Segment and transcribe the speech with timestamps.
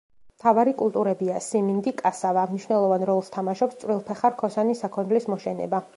[0.35, 5.89] მთავარი კულტურებია: სიმინდი, კასავა; მნიშვნელოვან როლს თამაშობს წვრილფეხა რქოსანი საქონლის მოშენება.